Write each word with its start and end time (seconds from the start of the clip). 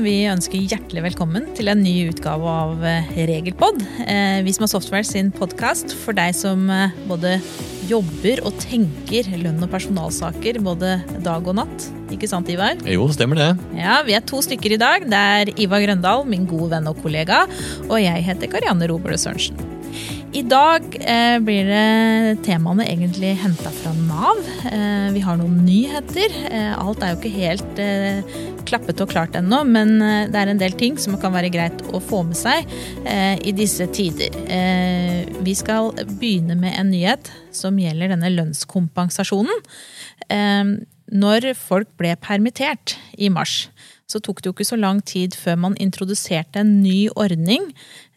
kan 0.00 0.06
vi 0.08 0.30
ønske 0.32 0.56
hjertelig 0.64 1.02
velkommen 1.10 1.50
til 1.52 1.68
en 1.68 1.82
ny 1.84 2.06
utgave 2.08 2.48
av 2.48 2.84
eh, 2.88 3.08
Regelpod. 3.28 3.82
Eh, 4.08 4.38
Vi 4.46 4.54
som 4.56 4.64
har 4.64 4.70
Software 4.72 5.04
sin 5.04 5.28
podkast 5.28 5.92
for 5.92 6.16
deg 6.16 6.32
som 6.38 6.62
eh, 6.72 6.94
både 7.04 7.34
jobber 7.90 8.40
og 8.48 8.56
tenker 8.62 9.28
lønn 9.42 9.60
og 9.60 9.68
personalsaker 9.68 10.62
både 10.64 10.94
dag 11.20 11.44
og 11.44 11.58
natt. 11.58 11.84
Ikke 12.16 12.30
sant, 12.32 12.48
Ivar? 12.48 12.80
Jo, 12.88 13.10
stemmer 13.12 13.42
det. 13.42 13.50
Ja, 13.76 13.98
Vi 14.06 14.16
er 14.16 14.24
to 14.24 14.40
stykker 14.40 14.72
i 14.72 14.80
dag. 14.80 15.04
Det 15.04 15.20
er 15.34 15.52
Ivar 15.60 15.84
Grøndal, 15.84 16.24
min 16.24 16.48
gode 16.48 16.70
venn 16.72 16.88
og 16.88 16.96
kollega, 17.04 17.42
og 17.90 18.00
jeg 18.00 18.24
heter 18.30 18.48
Karianne 18.56 18.88
Robert 18.88 19.20
Sørensen. 19.20 19.69
I 20.30 20.42
dag 20.46 20.84
eh, 21.00 21.40
blir 21.42 21.66
det 21.66 22.42
temaene 22.46 22.84
egentlig 22.86 23.32
henta 23.40 23.70
fra 23.74 23.90
Nav. 23.98 24.38
Eh, 24.70 25.08
vi 25.10 25.22
har 25.24 25.40
noen 25.40 25.64
nyheter. 25.66 26.36
Eh, 26.46 26.70
alt 26.78 27.02
er 27.02 27.10
jo 27.10 27.18
ikke 27.18 27.32
helt 27.34 27.80
eh, 27.82 28.20
klappet 28.68 29.02
og 29.02 29.10
klart 29.10 29.34
ennå, 29.34 29.64
men 29.66 29.96
eh, 29.98 30.28
det 30.30 30.38
er 30.38 30.52
en 30.52 30.60
del 30.62 30.76
ting 30.78 31.00
som 31.02 31.18
kan 31.18 31.34
være 31.34 31.50
greit 31.50 31.82
å 31.90 31.98
få 31.98 32.22
med 32.28 32.38
seg 32.38 32.62
eh, 33.10 33.42
i 33.42 33.56
disse 33.58 33.88
tider. 33.90 34.38
Vi 35.42 35.54
skal 35.58 35.90
begynne 36.20 36.54
med 36.58 36.78
en 36.78 36.92
nyhet 36.94 37.32
som 37.54 37.78
gjelder 37.82 38.14
denne 38.14 38.30
lønnskompensasjonen. 38.30 39.64
Når 41.10 41.46
folk 41.58 41.90
ble 41.98 42.14
permittert 42.22 42.94
i 43.18 43.32
mars, 43.34 43.64
så 44.10 44.18
tok 44.22 44.42
det 44.42 44.50
jo 44.50 44.54
ikke 44.56 44.66
så 44.66 44.78
lang 44.80 45.00
tid 45.06 45.36
før 45.38 45.58
man 45.66 45.78
introduserte 45.80 46.62
en 46.62 46.80
ny 46.82 47.08
ordning 47.18 47.68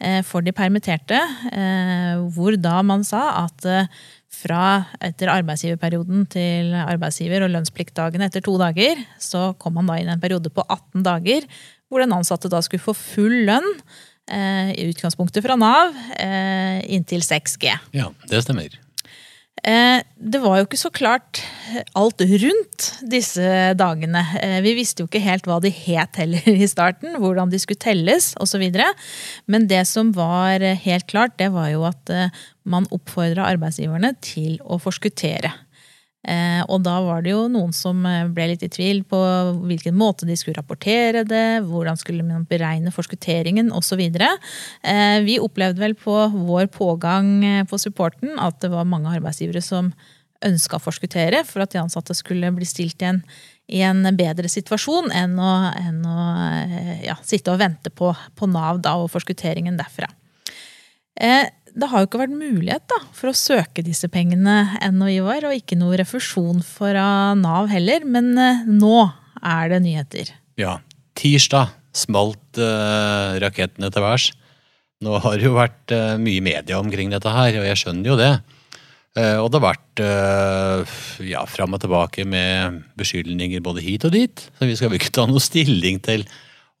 eh, 0.02 0.20
for 0.26 0.44
de 0.44 0.54
permitterte, 0.54 1.20
eh, 1.54 2.18
hvor 2.34 2.58
da 2.58 2.80
man 2.86 3.06
sa 3.06 3.22
at 3.44 3.68
eh, 3.68 3.90
fra 4.34 4.64
etter 5.04 5.30
arbeidsgiverperioden 5.30 6.24
til 6.32 6.74
arbeidsgiver 6.74 7.46
og 7.46 7.52
lønnspliktdagene 7.54 8.26
etter 8.26 8.42
to 8.42 8.56
dager, 8.58 8.98
så 9.22 9.52
kom 9.62 9.78
man 9.78 9.90
da 9.90 10.00
inn 10.00 10.10
en 10.10 10.22
periode 10.22 10.50
på 10.50 10.64
18 10.66 11.06
dager 11.06 11.46
hvor 11.86 12.02
den 12.02 12.16
ansatte 12.16 12.50
da 12.50 12.58
skulle 12.64 12.82
få 12.82 12.96
full 12.98 13.44
lønn 13.46 13.70
i 14.24 14.86
utgangspunktet 14.88 15.44
fra 15.44 15.54
Nav 15.60 15.92
inntil 16.88 17.20
6G. 17.22 17.76
Ja, 17.92 18.08
det 18.30 18.40
stemmer. 18.46 18.72
Eh, 19.62 20.02
Det 20.18 20.40
var 20.42 20.58
jo 20.58 20.64
ikke 20.66 20.80
så 20.80 20.90
klart 20.92 21.40
alt 21.96 22.20
rundt 22.20 22.86
disse 23.08 23.44
dagene. 23.78 24.22
Eh, 24.40 24.60
Vi 24.64 24.74
visste 24.76 25.02
jo 25.04 25.08
ikke 25.08 25.22
helt 25.24 25.46
hva 25.48 25.60
de 25.62 25.70
het 25.70 26.16
heller 26.20 26.42
i 26.48 26.66
starten, 26.68 27.16
hvordan 27.20 27.50
de 27.52 27.60
skulle 27.62 27.80
telles 27.80 28.32
osv. 28.42 28.64
Men 29.46 29.66
det 29.70 29.86
som 29.86 30.12
var 30.12 30.60
helt 30.60 31.06
klart, 31.06 31.38
det 31.38 31.52
var 31.52 31.70
jo 31.70 31.84
at 31.88 32.10
eh, 32.10 32.28
man 32.64 32.88
oppfordra 32.90 33.46
arbeidsgiverne 33.54 34.14
til 34.20 34.58
å 34.64 34.80
forskuttere. 34.80 35.52
Eh, 36.24 36.62
Og 36.72 36.80
da 36.84 36.96
var 37.04 37.22
det 37.22 37.34
jo 37.34 37.44
noen 37.52 37.72
som 37.76 38.00
eh, 38.08 38.24
ble 38.32 38.46
litt 38.54 38.64
i 38.64 38.70
tvil 38.72 39.02
på 39.04 39.18
hvilken 39.68 39.96
måte 39.96 40.24
de 40.28 40.36
skulle 40.40 40.56
rapportere 40.56 41.24
det, 41.28 41.62
hvordan 41.68 42.00
skulle 42.00 42.24
man 42.24 42.46
beregne 42.48 42.92
forskutteringen 42.94 43.70
osv. 43.76 44.00
Eh, 44.00 45.18
Vi 45.26 45.38
opplevde 45.38 45.84
vel 45.84 45.94
på 45.94 46.16
vår 46.32 46.70
pågang 46.72 47.66
på 47.68 47.78
supporten 47.78 48.38
at 48.40 48.60
det 48.64 48.72
var 48.72 48.88
mange 48.88 49.12
arbeidsgivere 49.12 49.62
som 49.62 49.92
ønska 50.44 50.78
å 50.78 50.82
forskuttere 50.82 51.44
for 51.48 51.64
at 51.64 51.72
de 51.72 51.80
ansatte 51.80 52.16
skulle 52.16 52.50
bli 52.52 52.66
stilt 52.68 53.02
i 53.02 53.08
en, 53.08 53.22
i 53.68 53.80
en 53.84 54.04
bedre 54.16 54.48
situasjon 54.50 55.12
enn 55.14 55.38
å, 55.40 55.52
enn 55.80 56.02
å 56.04 56.18
ja, 57.04 57.16
sitte 57.24 57.52
og 57.52 57.60
vente 57.62 57.92
på, 57.92 58.12
på 58.36 58.48
Nav 58.50 58.82
da, 58.84 58.96
og 59.00 59.12
forskutteringen 59.12 59.78
derfra. 59.80 60.10
Eh, 61.14 61.46
det 61.74 61.88
har 61.90 62.02
jo 62.02 62.08
ikke 62.08 62.20
vært 62.22 62.36
mulighet 62.38 62.84
da, 62.90 63.00
for 63.16 63.30
å 63.30 63.36
søke 63.36 63.82
disse 63.86 64.08
pengene 64.12 64.76
ennå, 64.84 65.08
Ivar, 65.10 65.46
og 65.48 65.56
ikke 65.56 65.78
noe 65.78 65.98
refusjon 65.98 66.62
fra 66.66 67.34
Nav 67.38 67.70
heller, 67.72 68.06
men 68.06 68.32
eh, 68.38 68.62
nå 68.68 69.08
er 69.42 69.72
det 69.72 69.80
nyheter. 69.84 70.30
Ja, 70.60 70.78
tirsdag 71.18 71.74
smalt 71.94 72.58
eh, 72.62 73.38
rakettene 73.42 73.90
til 73.94 74.04
værs. 74.04 74.30
Nå 75.04 75.18
har 75.24 75.38
det 75.38 75.48
jo 75.48 75.56
vært 75.56 75.94
eh, 75.94 76.14
mye 76.22 76.44
media 76.44 76.78
omkring 76.78 77.10
dette 77.12 77.32
her, 77.34 77.58
og 77.58 77.66
jeg 77.68 77.80
skjønner 77.82 78.12
jo 78.12 78.18
det. 78.20 78.32
Eh, 79.18 79.36
og 79.38 79.50
det 79.50 79.60
har 79.60 79.66
vært 79.68 80.04
eh, 80.04 80.94
ja, 81.30 81.44
fram 81.50 81.74
og 81.76 81.82
tilbake 81.82 82.26
med 82.26 82.80
beskyldninger 82.98 83.62
både 83.66 83.82
hit 83.84 84.06
og 84.06 84.14
dit. 84.14 84.46
Så 84.58 84.70
vi 84.70 84.78
skal 84.78 84.92
vel 84.92 85.02
ikke 85.02 85.14
ta 85.18 85.26
noe 85.30 85.42
stilling 85.42 86.02
til 86.04 86.26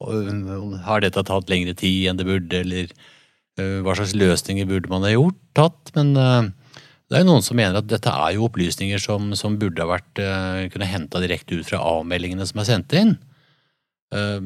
har 0.04 1.00
dette 1.00 1.22
tatt 1.24 1.48
lengre 1.48 1.72
tid 1.78 2.10
enn 2.10 2.18
det 2.18 2.26
burde, 2.28 2.58
eller 2.60 2.90
hva 3.56 3.94
slags 3.94 4.14
løsninger 4.18 4.66
burde 4.66 4.90
man 4.90 5.04
ha 5.06 5.12
gjort, 5.14 5.38
tatt. 5.54 5.92
Men 5.94 6.14
eh, 6.18 6.48
det 7.08 7.18
er 7.18 7.22
jo 7.22 7.28
noen 7.28 7.44
som 7.46 7.58
mener 7.58 7.78
at 7.78 7.90
dette 7.90 8.10
er 8.10 8.34
jo 8.34 8.48
opplysninger 8.48 8.98
som, 9.02 9.32
som 9.38 9.58
burde 9.60 9.84
ha 9.84 9.90
vært 9.92 10.22
eh, 10.22 10.64
kunne 10.72 10.88
henta 10.90 11.22
direkte 11.22 11.60
ut 11.60 11.68
fra 11.68 11.82
avmeldingene 11.98 12.46
som 12.48 12.62
er 12.62 12.68
sendt 12.70 12.96
inn. 12.98 13.14
Eh, 14.14 14.40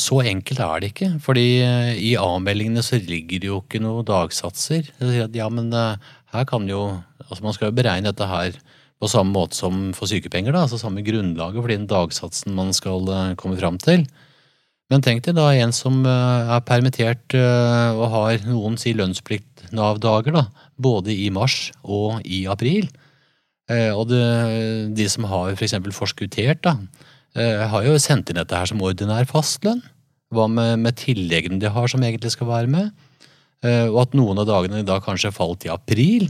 Så 0.00 0.20
enkelt 0.26 0.62
er 0.64 0.82
det 0.82 0.90
ikke, 0.94 1.12
fordi 1.22 1.46
eh, 1.62 1.92
i 2.10 2.16
avmeldingene 2.18 2.82
så 2.86 2.98
ligger 2.98 3.42
det 3.42 3.50
jo 3.50 3.60
ikke 3.62 3.82
noen 3.84 4.06
dagsatser. 4.08 4.90
At 4.98 5.38
ja, 5.38 5.46
men 5.52 5.70
eh, 5.76 6.10
her 6.34 6.50
kan 6.50 6.68
jo 6.70 7.02
Altså 7.30 7.44
man 7.44 7.54
skal 7.54 7.68
jo 7.68 7.76
beregne 7.78 8.10
dette 8.10 8.26
her 8.26 8.56
på 8.98 9.06
samme 9.06 9.30
måte 9.30 9.54
som 9.54 9.92
for 9.94 10.10
sykepenger, 10.10 10.50
da, 10.50 10.64
altså 10.64 10.80
samme 10.80 11.04
grunnlaget 11.06 11.62
for 11.62 11.70
den 11.70 11.84
dagsatsen 11.86 12.56
man 12.56 12.72
skal 12.74 13.06
eh, 13.06 13.36
komme 13.38 13.54
fram 13.60 13.78
til. 13.78 14.02
Men 14.90 15.04
tenk 15.06 15.22
deg 15.22 15.36
da 15.38 15.46
en 15.54 15.72
som 15.74 16.00
eh, 16.02 16.50
er 16.56 16.64
permittert 16.66 17.36
eh, 17.38 17.90
og 17.94 18.10
har 18.10 18.42
noen 18.48 18.78
si 18.80 18.92
lønnsplikt 18.98 19.68
Nav-dager, 19.76 20.34
da, 20.34 20.48
både 20.82 21.14
i 21.14 21.28
mars 21.30 21.68
og 21.84 22.24
i 22.26 22.42
april. 22.50 22.88
Eh, 23.70 23.94
Og 23.94 24.08
det, 24.10 24.24
de 24.98 25.06
som 25.12 25.28
har 25.30 25.54
f.eks. 25.54 25.76
For 25.78 26.00
forskuttert, 26.02 26.64
da, 26.66 26.74
har 27.70 27.84
jo 27.86 27.94
sendt 28.02 28.32
inn 28.32 28.40
dette 28.40 28.58
her 28.58 28.66
som 28.66 28.80
ordinær 28.82 29.28
fastlønn. 29.30 29.84
Hva 30.34 30.48
med, 30.50 30.80
med 30.82 30.96
tilleggene 30.98 31.60
de 31.62 31.70
har 31.70 31.86
som 31.90 32.02
egentlig 32.02 32.32
skal 32.34 32.48
være 32.48 32.70
med? 32.70 32.88
Og 33.62 33.98
at 34.02 34.16
noen 34.18 34.40
av 34.42 34.48
dagene 34.48 34.80
da 34.86 34.96
kanskje 35.04 35.30
falt 35.34 35.62
i 35.62 35.70
april. 35.70 36.26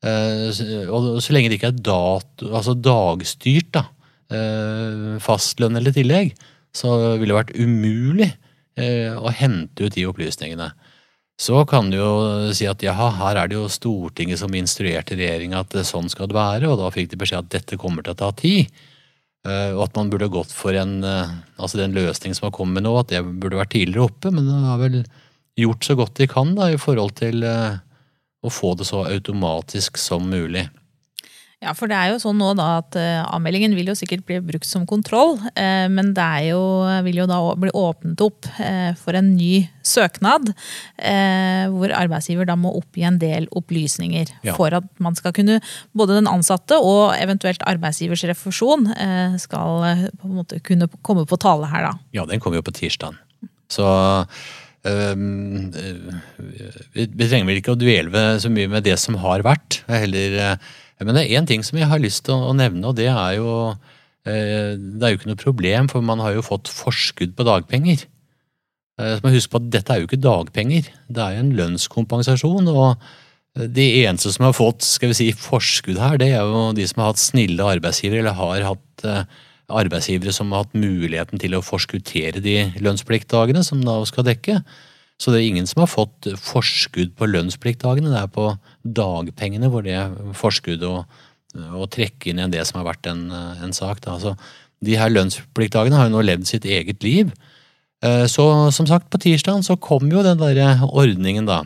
Og 0.00 1.20
så 1.20 1.34
lenge 1.36 1.50
det 1.52 1.58
ikke 1.58 1.74
er 1.74 1.82
dato, 1.84 2.48
altså 2.48 2.72
dagstyrt, 2.72 3.68
da, 3.76 3.84
fastlønn 5.20 5.76
eller 5.76 5.92
tillegg, 5.92 6.32
så 6.76 7.16
ville 7.18 7.32
det 7.32 7.38
vært 7.38 7.56
umulig 7.58 8.30
eh, 8.78 9.12
å 9.16 9.32
hente 9.34 9.86
ut 9.86 9.96
de 9.96 10.06
opplysningene. 10.08 10.70
Så 11.40 11.62
kan 11.68 11.88
du 11.88 11.96
jo 11.96 12.12
si 12.52 12.66
at 12.68 12.82
jaha, 12.84 13.08
her 13.16 13.38
er 13.40 13.48
det 13.48 13.56
jo 13.56 13.68
Stortinget 13.72 14.42
som 14.42 14.54
instruerte 14.54 15.16
regjeringa 15.16 15.62
at 15.64 15.76
sånn 15.88 16.10
skal 16.12 16.28
det 16.28 16.36
være, 16.36 16.68
og 16.68 16.80
da 16.82 16.90
fikk 16.92 17.12
de 17.12 17.20
beskjed 17.22 17.46
at 17.46 17.52
dette 17.54 17.78
kommer 17.80 18.04
til 18.04 18.12
å 18.12 18.20
ta 18.20 18.30
tid. 18.36 18.68
Eh, 19.48 19.72
Og 19.72 19.86
at 19.86 19.96
man 19.96 20.10
burde 20.12 20.28
gått 20.28 20.52
for 20.52 20.76
en, 20.76 21.02
eh, 21.04 21.32
altså 21.56 21.80
den 21.80 21.96
løsningen 21.96 22.36
som 22.36 22.50
har 22.50 22.56
kommet 22.56 22.84
nå, 22.84 22.92
at 23.00 23.08
det 23.08 23.24
burde 23.24 23.60
vært 23.60 23.72
tidligere 23.72 24.10
oppe, 24.10 24.32
men 24.34 24.46
de 24.46 24.58
har 24.66 24.82
vel 24.82 25.00
gjort 25.56 25.84
så 25.84 25.96
godt 25.96 26.20
de 26.20 26.28
kan 26.28 26.54
da, 26.54 26.68
i 26.70 26.80
forhold 26.80 27.16
til 27.20 27.44
å 27.44 28.48
få 28.52 28.74
det 28.78 28.86
så 28.88 29.02
automatisk 29.04 29.98
som 30.00 30.28
mulig. 30.30 30.68
Ja, 31.60 31.74
for 31.76 31.90
det 31.92 31.96
er 31.98 32.14
jo 32.14 32.20
sånn 32.22 32.38
nå 32.40 32.54
da 32.56 32.78
at 32.78 32.96
eh, 32.96 33.18
avmeldingen 33.20 33.74
vil 33.76 33.90
jo 33.90 33.94
sikkert 33.98 34.22
bli 34.24 34.38
brukt 34.40 34.64
som 34.64 34.86
kontroll, 34.88 35.34
eh, 35.60 35.90
men 35.92 36.14
det 36.16 36.28
jo, 36.46 36.60
vil 37.04 37.18
jo 37.20 37.26
da 37.28 37.36
bli 37.60 37.72
åpnet 37.76 38.22
opp 38.24 38.48
eh, 38.64 38.94
for 38.96 39.18
en 39.18 39.34
ny 39.34 39.66
søknad, 39.84 40.52
hvor 41.74 41.92
arbeidsgiver 41.96 42.46
da 42.46 42.54
må 42.56 42.70
oppgi 42.78 43.02
en 43.08 43.16
del 43.20 43.48
opplysninger 43.58 44.28
Ja. 44.46 44.54
for 44.54 44.72
at 44.76 44.86
man 45.02 45.16
skal 45.18 45.34
kunne, 45.34 45.58
både 45.96 46.16
den 46.20 46.28
ansatte 46.30 46.78
og 46.78 47.16
eventuelt 47.18 47.64
arbeidsgivers 47.66 48.22
refusjon 48.30 48.86
skal 49.42 50.06
på 50.20 50.28
en 50.28 50.36
måte 50.36 50.60
kunne 50.62 50.86
komme 51.02 51.24
på 51.26 51.38
tale 51.42 51.66
her 51.72 51.88
da. 51.88 51.92
Ja, 52.14 52.26
den 52.28 52.40
kommer 52.44 52.60
jo 52.60 52.66
på 52.68 52.76
tirsdag. 52.76 53.18
Så 53.72 53.88
øh, 54.86 55.24
vi, 56.94 57.08
trenger 57.26 57.48
vel 57.50 57.60
ikke 57.60 57.74
å 57.74 57.80
dvele 57.80 58.24
så 58.42 58.52
mye 58.52 58.70
med 58.70 58.86
det 58.86 58.96
som 59.00 59.18
har 59.24 59.42
vært. 59.46 59.82
Heller, 59.90 60.56
men 61.06 61.16
det 61.16 61.24
er 61.24 61.40
én 61.40 61.48
ting 61.48 61.64
som 61.66 61.78
jeg 61.80 61.88
har 61.90 62.02
lyst 62.02 62.26
til 62.26 62.36
å, 62.36 62.54
nevne, 62.56 62.84
og 62.90 62.96
det 62.98 63.08
er 63.08 63.38
jo 63.38 63.50
øh, 63.72 64.72
Det 64.76 65.02
er 65.02 65.14
jo 65.14 65.18
ikke 65.20 65.30
noe 65.32 65.40
problem, 65.40 65.88
for 65.88 66.04
man 66.04 66.20
har 66.20 66.36
jo 66.36 66.44
fått 66.44 66.68
forskudd 66.68 67.32
på 67.36 67.46
dagpenger. 67.48 68.04
Eh, 69.00 69.16
Så 69.16 69.24
må 69.24 69.32
huske 69.32 69.54
på 69.54 69.62
at 69.62 69.72
dette 69.72 69.94
er 69.94 70.02
jo 70.02 70.10
ikke 70.10 70.20
dagpenger, 70.20 70.92
det 71.08 71.24
er 71.24 71.36
jo 71.36 71.44
en 71.46 71.56
lønnskompensasjon. 71.56 72.68
og 72.68 73.00
de 73.58 73.86
eneste 74.04 74.30
som 74.30 74.46
har 74.46 74.54
fått 74.54 74.84
skal 74.86 75.10
vi 75.10 75.18
si, 75.18 75.30
forskudd 75.34 75.98
her, 75.98 76.18
det 76.20 76.30
er 76.30 76.44
jo 76.46 76.70
de 76.76 76.86
som 76.86 77.02
har 77.02 77.12
hatt 77.12 77.22
snille 77.22 77.66
arbeidsgivere, 77.66 78.22
eller 78.22 78.38
har 78.38 78.66
hatt 78.68 79.04
eh, 79.04 79.24
arbeidsgivere 79.70 80.34
som 80.34 80.52
har 80.52 80.64
hatt 80.64 80.78
muligheten 80.78 81.40
til 81.42 81.56
å 81.56 81.64
forskuttere 81.64 82.42
de 82.44 82.56
lønnspliktdagene 82.82 83.64
som 83.66 83.82
Nav 83.82 84.06
skal 84.10 84.26
dekke. 84.28 84.60
Så 85.20 85.32
det 85.32 85.42
er 85.42 85.50
ingen 85.50 85.68
som 85.68 85.82
har 85.82 85.90
fått 85.92 86.30
forskudd 86.40 87.12
på 87.18 87.28
lønnspliktdagene. 87.28 88.08
Det 88.08 88.22
er 88.22 88.30
på 88.32 88.46
dagpengene 88.96 89.68
hvor 89.68 89.84
det 89.84 89.98
er 90.00 90.14
forskudd 90.38 90.86
og 90.86 91.86
trekke 91.92 92.30
inn 92.30 92.40
igjen 92.40 92.54
det 92.54 92.64
som 92.68 92.80
har 92.80 92.88
vært 92.94 93.10
en, 93.10 93.26
en 93.28 93.74
sak. 93.76 94.00
Da. 94.06 94.16
Så 94.22 94.32
de 94.80 94.96
her 94.96 95.12
lønnspliktdagene 95.12 95.98
har 95.98 96.08
jo 96.08 96.16
nå 96.16 96.24
levd 96.24 96.48
sitt 96.48 96.64
eget 96.64 97.04
liv. 97.04 97.34
Eh, 98.00 98.24
Så 98.32 98.44
som 98.72 98.88
sagt, 98.88 99.10
på 99.12 99.20
tirsdagen 99.20 99.64
så 99.66 99.76
kom 99.76 100.08
jo 100.08 100.24
den 100.24 100.40
der 100.40 100.80
ordningen, 100.88 101.44
da. 101.48 101.62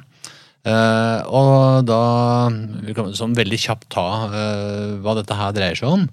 Eh, 0.65 1.21
og 1.29 1.85
da 1.87 2.49
Vi 2.49 2.95
kan 2.97 3.13
sånn 3.13 3.37
veldig 3.37 3.59
kjapt 3.61 3.91
ta 3.93 4.09
eh, 4.33 4.95
hva 5.05 5.15
dette 5.15 5.37
her 5.37 5.53
dreier 5.55 5.79
seg 5.79 5.89
om. 6.01 6.09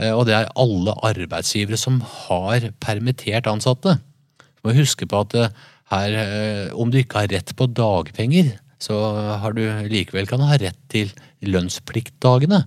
Og 0.00 0.22
det 0.24 0.32
er 0.32 0.46
alle 0.56 0.94
arbeidsgivere 1.04 1.76
som 1.76 1.98
har 2.00 2.70
permittert 2.80 3.44
ansatte. 3.50 3.98
Du 4.40 4.62
må 4.64 4.72
huske 4.72 5.04
på 5.04 5.18
at 5.26 5.34
her, 5.90 6.18
om 6.78 6.90
du 6.92 7.00
ikke 7.00 7.24
har 7.24 7.32
rett 7.32 7.50
på 7.58 7.66
dagpenger, 7.74 8.54
så 8.80 8.96
har 9.42 9.52
du 9.56 9.64
likevel 9.90 10.28
kan 10.30 10.40
ha 10.46 10.56
rett 10.60 10.78
til 10.92 11.10
lønnspliktdagene. 11.44 12.62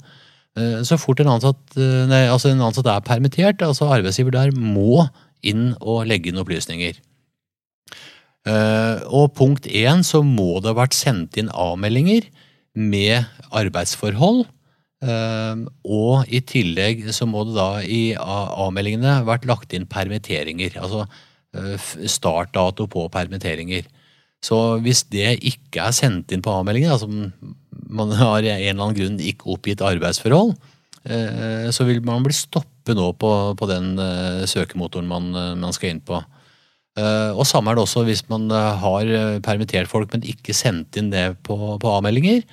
Så 0.85 0.99
fort 1.01 1.23
en 1.23 1.31
ansatt, 1.33 1.77
nei, 1.79 2.27
altså 2.29 2.51
en 2.51 2.61
ansatt 2.61 2.89
er 2.91 3.05
permittert, 3.07 3.63
altså 3.65 3.87
arbeidsgiver 3.95 4.35
der 4.35 4.53
må 4.53 5.07
inn 5.41 5.71
og 5.81 6.05
legge 6.11 6.29
inn 6.29 6.41
opplysninger. 6.43 6.99
Og 9.09 9.31
punkt 9.39 9.65
én 9.71 10.03
så 10.05 10.21
må 10.21 10.59
det 10.59 10.73
ha 10.73 10.81
vært 10.83 10.97
sendt 10.97 11.39
inn 11.39 11.49
avmeldinger 11.49 12.27
med 12.75 13.25
arbeidsforhold. 13.55 14.43
Og 15.03 16.29
i 16.29 16.39
tillegg 16.47 17.07
så 17.15 17.25
må 17.27 17.47
det 17.47 17.57
da 17.57 17.69
i 17.81 18.03
avmeldingene 18.19 19.23
vært 19.27 19.47
lagt 19.49 19.73
inn 19.75 19.89
permitteringer. 19.89 20.77
Altså 20.83 21.07
startdato 22.09 22.87
på 22.89 23.07
permitteringer. 23.13 23.85
Så 24.43 24.57
hvis 24.83 25.05
det 25.13 25.37
ikke 25.45 25.85
er 25.87 25.95
sendt 25.95 26.33
inn 26.35 26.43
på 26.43 26.51
avmeldingen, 26.51 26.91
altså 26.91 27.07
man 27.93 28.11
har 28.17 28.43
i 28.43 28.51
en 28.51 28.73
eller 28.73 28.89
annen 28.89 28.97
grunn 28.97 29.19
ikke 29.23 29.51
oppgitt 29.53 29.83
arbeidsforhold, 29.85 30.55
så 31.75 31.85
vil 31.87 31.99
man 32.05 32.23
bli 32.23 32.35
stoppet 32.35 32.95
nå 32.95 33.09
på, 33.19 33.31
på 33.59 33.69
den 33.69 33.93
søkemotoren 34.49 35.07
man, 35.07 35.31
man, 35.59 35.75
skal 35.75 35.93
inn 35.93 36.03
på. 36.03 36.19
Og 36.99 37.43
samme 37.47 37.71
er 37.71 37.79
det 37.79 37.85
også 37.85 38.05
hvis 38.07 38.25
man 38.31 38.49
har 38.51 39.09
permittert 39.43 39.91
folk, 39.91 40.11
men 40.13 40.27
ikke 40.27 40.55
sendt 40.55 40.99
inn 40.99 41.11
det 41.13 41.25
på, 41.47 41.57
på 41.79 41.95
avmeldinger. 41.97 42.43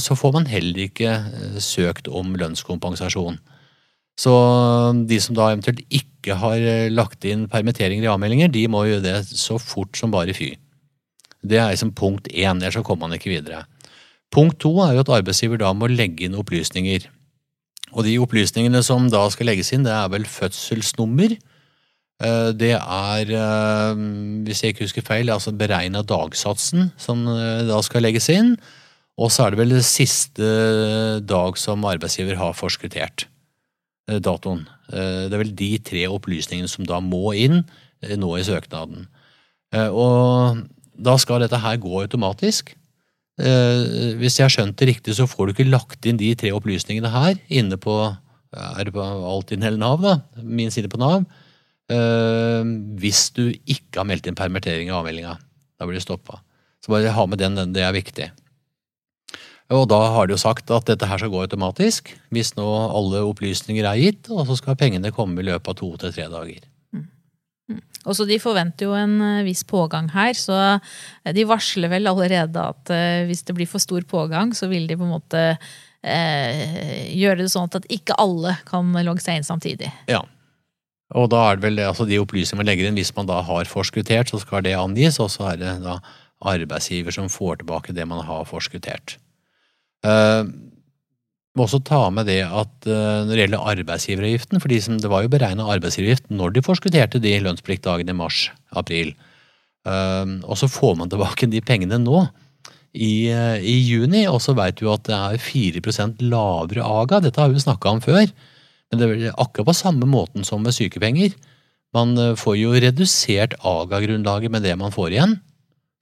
Så 0.00 0.16
får 0.18 0.34
man 0.36 0.48
heller 0.50 0.86
ikke 0.88 1.14
søkt 1.62 2.08
om 2.08 2.34
lønnskompensasjon. 2.36 3.40
Så 4.20 4.32
de 5.08 5.18
som 5.22 5.36
da 5.38 5.48
eventuelt 5.52 5.80
ikke 5.88 6.36
har 6.36 6.64
lagt 6.92 7.24
inn 7.24 7.46
permitteringer 7.48 8.04
i 8.04 8.10
avmeldinger, 8.12 8.50
de 8.52 8.66
må 8.68 8.84
gjøre 8.84 9.04
det 9.06 9.14
så 9.30 9.56
fort 9.56 9.96
som 9.96 10.12
bare 10.12 10.34
fy. 10.36 10.50
Det 11.40 11.56
er 11.56 11.70
liksom 11.72 11.94
punkt 11.96 12.28
én, 12.28 12.58
ellers 12.58 12.76
så 12.76 12.84
kommer 12.84 13.08
man 13.08 13.16
ikke 13.16 13.32
videre. 13.32 13.62
Punkt 14.30 14.60
to 14.60 14.74
er 14.84 14.98
jo 14.98 15.04
at 15.06 15.14
arbeidsgiver 15.20 15.62
da 15.62 15.72
må 15.72 15.88
legge 15.88 16.26
inn 16.26 16.36
opplysninger. 16.38 17.08
Og 17.96 18.04
de 18.06 18.18
opplysningene 18.22 18.84
som 18.86 19.08
da 19.10 19.24
skal 19.32 19.48
legges 19.48 19.72
inn, 19.74 19.86
det 19.88 19.94
er 19.96 20.12
vel 20.12 20.28
fødselsnummer. 20.28 21.38
Det 22.60 22.74
er, 22.76 23.32
hvis 24.44 24.60
jeg 24.60 24.74
ikke 24.74 24.84
husker 24.84 25.06
feil, 25.06 25.32
altså 25.32 25.56
beregna 25.56 26.04
dagsatsen 26.04 26.92
som 27.00 27.24
da 27.24 27.80
skal 27.86 28.04
legges 28.04 28.28
inn. 28.30 28.52
Og 29.16 29.32
så 29.32 29.46
er 29.46 29.54
det 29.54 29.62
vel 29.64 29.72
det 29.78 29.86
siste 29.88 30.52
dag 31.24 31.58
som 31.58 31.88
arbeidsgiver 31.88 32.36
har 32.36 32.52
forskuttert 32.58 33.29
datoen. 34.08 34.64
Det 34.90 35.30
er 35.30 35.42
vel 35.42 35.54
de 35.54 35.70
tre 35.84 36.06
opplysningene 36.10 36.70
som 36.70 36.86
da 36.88 37.00
må 37.04 37.34
inn 37.38 37.62
nå 38.00 38.30
i 38.38 38.46
søknaden. 38.46 39.06
Og 39.92 40.62
da 41.00 41.14
skal 41.20 41.44
dette 41.44 41.60
her 41.62 41.76
gå 41.82 42.00
automatisk. 42.00 42.74
Hvis 43.40 44.36
jeg 44.38 44.44
har 44.44 44.52
skjønt 44.52 44.78
det 44.80 44.88
riktig, 44.90 45.14
så 45.16 45.28
får 45.30 45.46
du 45.46 45.52
ikke 45.54 45.68
lagt 45.70 46.08
inn 46.08 46.18
de 46.20 46.32
tre 46.38 46.50
opplysningene 46.56 47.12
her 47.12 47.38
inne 47.48 47.78
på 47.80 47.94
er 48.50 48.90
på 48.90 48.98
Altinn 48.98 49.62
eller 49.62 49.78
Nav, 49.78 50.02
da? 50.02 50.16
Min 50.42 50.72
side 50.74 50.90
på 50.90 50.98
Nav. 50.98 51.22
Hvis 52.98 53.30
du 53.36 53.44
ikke 53.52 54.00
har 54.00 54.08
meldt 54.10 54.26
inn 54.26 54.38
permittering 54.38 54.90
i 54.90 54.94
avmeldinga. 54.96 55.36
Da 55.78 55.86
blir 55.86 56.00
det 56.00 56.04
stoppa. 56.04 56.42
Så 56.82 56.90
bare 56.92 57.14
ha 57.14 57.26
med 57.30 57.38
den, 57.38 57.60
det 57.76 57.84
er 57.86 57.94
viktig. 57.94 58.26
Og 59.70 59.86
da 59.90 60.00
har 60.16 60.26
de 60.26 60.34
jo 60.34 60.40
sagt 60.40 60.70
at 60.74 60.88
dette 60.88 61.06
her 61.06 61.20
skal 61.20 61.30
gå 61.30 61.44
automatisk, 61.44 62.10
hvis 62.34 62.56
nå 62.56 62.66
alle 62.66 63.22
opplysninger 63.28 63.86
er 63.86 64.00
gitt, 64.00 64.30
og 64.32 64.48
så 64.48 64.56
skal 64.58 64.78
pengene 64.78 65.12
komme 65.14 65.42
i 65.42 65.46
løpet 65.46 65.70
av 65.70 65.78
to 65.78 65.92
til 66.00 66.14
tre 66.16 66.26
dager. 66.32 66.64
Mm. 66.96 67.04
Mm. 67.70 67.84
Og 68.02 68.18
så 68.18 68.26
De 68.26 68.40
forventer 68.42 68.88
jo 68.88 68.96
en 68.98 69.44
viss 69.46 69.62
pågang 69.62 70.10
her, 70.14 70.34
så 70.34 70.80
de 71.22 71.46
varsler 71.46 71.92
vel 71.92 72.10
allerede 72.10 72.66
at 72.72 72.92
hvis 73.30 73.46
det 73.46 73.54
blir 73.60 73.70
for 73.70 73.82
stor 73.82 74.02
pågang, 74.10 74.56
så 74.58 74.66
vil 74.72 74.90
de 74.90 74.98
på 74.98 75.06
en 75.06 75.14
måte 75.14 75.44
eh, 76.02 77.06
gjøre 77.14 77.44
det 77.44 77.54
sånn 77.54 77.70
at 77.70 77.86
ikke 77.86 78.18
alle 78.18 78.58
kan 78.66 78.90
logge 79.06 79.22
seg 79.22 79.38
inn 79.38 79.46
samtidig. 79.46 79.92
Ja, 80.10 80.24
og 81.18 81.30
da 81.32 81.42
er 81.48 81.58
det 81.58 81.66
vel 81.66 81.80
altså 81.82 82.06
de 82.06 82.20
opplysningene 82.22 82.62
man 82.62 82.70
legger 82.70 82.88
inn, 82.88 82.98
hvis 82.98 83.14
man 83.16 83.28
da 83.30 83.40
har 83.46 83.70
forskuttert, 83.70 84.30
så 84.30 84.38
skal 84.42 84.62
det 84.66 84.76
angis, 84.78 85.18
og 85.22 85.30
så 85.32 85.52
er 85.52 85.62
det 85.62 85.72
da 85.82 85.98
arbeidsgiver 86.50 87.14
som 87.14 87.30
får 87.32 87.60
tilbake 87.62 87.94
det 87.96 88.06
man 88.08 88.22
har 88.26 88.46
forskuttert. 88.48 89.16
Uh, 90.06 90.48
må 91.58 91.66
også 91.66 91.80
ta 91.84 92.04
med 92.14 92.28
det 92.30 92.40
at 92.46 92.86
uh, 92.88 93.26
når 93.26 93.32
det 93.32 93.42
gjelder 93.44 93.70
arbeidsgiveravgiften, 93.72 94.60
for 94.62 94.72
de 94.72 94.78
som, 94.82 95.00
det 95.02 95.10
var 95.12 95.24
jo 95.24 95.32
beregna 95.32 95.66
arbeidsgiveravgift 95.74 96.30
når 96.32 96.54
de 96.54 96.64
forskutterte 96.64 97.20
de 97.22 97.34
lønnspliktdagene 97.44 98.14
i 98.14 98.20
mars-april. 98.20 99.12
Uh, 99.86 99.90
eh, 99.90 100.32
og 100.44 100.60
så 100.60 100.68
får 100.68 100.96
man 101.00 101.10
tilbake 101.12 101.48
de 101.50 101.62
pengene 101.64 101.96
nå 102.00 102.22
i, 102.92 103.30
i 103.30 103.76
juni, 103.86 104.26
og 104.28 104.40
så 104.44 104.52
veit 104.58 104.80
du 104.80 104.88
at 104.92 105.06
det 105.08 105.16
er 105.16 105.42
4% 105.42 106.24
lavere 106.26 106.84
AGA. 106.84 107.20
Dette 107.24 107.40
har 107.40 107.52
vi 107.52 107.62
snakka 107.62 107.94
om 107.94 108.02
før, 108.04 108.26
men 108.90 109.00
det 109.00 109.08
er 109.08 109.38
akkurat 109.38 109.70
på 109.70 109.76
samme 109.78 110.08
måten 110.10 110.44
som 110.46 110.62
med 110.64 110.74
sykepenger. 110.76 111.32
Man 111.94 112.12
får 112.38 112.56
jo 112.58 112.74
redusert 112.74 113.54
AGA-grunnlaget 113.66 114.52
med 114.52 114.66
det 114.66 114.74
man 114.78 114.94
får 114.94 115.14
igjen, 115.14 115.36